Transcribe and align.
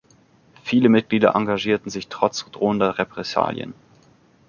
Viele 0.63 0.89
Mitglieder 0.89 1.35
engagierten 1.35 1.91
sich 1.91 2.07
trotz 2.07 2.49
drohender 2.49 2.97
Repressalien. 2.97 3.75